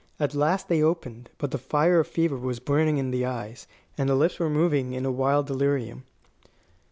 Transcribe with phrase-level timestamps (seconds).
[0.19, 3.67] At last they opened; but the fire of fever was burning in the eyes,
[3.99, 6.05] and the lips were moving in a wild delirium.